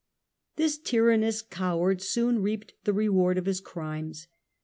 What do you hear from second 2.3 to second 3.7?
reaped the reward of 1402 his